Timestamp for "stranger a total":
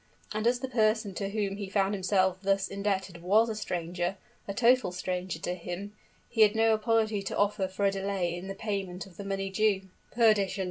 3.55-4.91